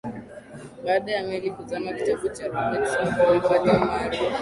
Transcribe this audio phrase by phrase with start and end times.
[0.85, 4.23] baada ya meli kuzama kitabu cha robertson kilipata umaarufu